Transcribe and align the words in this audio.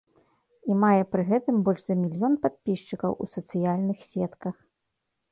І 0.69 0.75
мае 0.83 1.01
пры 1.11 1.21
гэтым 1.31 1.59
больш 1.67 1.83
за 1.89 1.95
мільён 1.99 2.33
падпісчыкаў 2.45 3.11
у 3.25 3.27
сацыяльных 3.35 3.99
сетках. 4.11 4.55